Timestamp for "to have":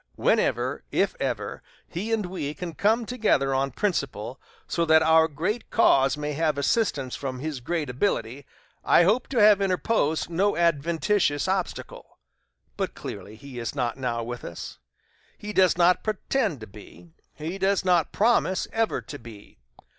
9.27-9.61